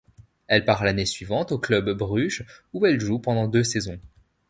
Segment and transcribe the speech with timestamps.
[0.47, 3.99] Elle part l'année suivante au Club Bruges, où elle joue pendant deux saisons.